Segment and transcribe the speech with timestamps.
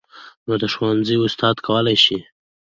[0.45, 2.17] نود ښځو استازي کولى شي.